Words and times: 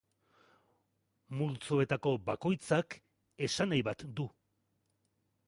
Multzoetako 1.41 2.13
bakoitzak, 2.31 2.99
esanahi 3.49 3.85
bat 3.91 4.09
du. 4.21 4.29